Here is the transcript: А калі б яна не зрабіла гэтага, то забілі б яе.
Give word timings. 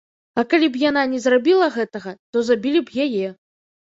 А 0.41 0.43
калі 0.51 0.69
б 0.77 0.79
яна 0.83 1.03
не 1.11 1.19
зрабіла 1.25 1.67
гэтага, 1.75 2.13
то 2.31 2.43
забілі 2.47 2.81
б 2.89 3.07
яе. 3.07 3.27